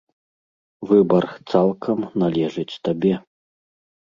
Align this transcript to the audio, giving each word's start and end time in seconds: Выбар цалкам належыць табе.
Выбар 0.91 1.25
цалкам 1.51 1.99
належыць 2.25 2.67
табе. 2.89 3.13